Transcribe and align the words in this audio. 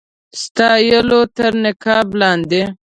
ستایلو 0.41 1.21
تر 1.37 1.51
نقاب 1.63 2.07
لاندي. 2.19 2.63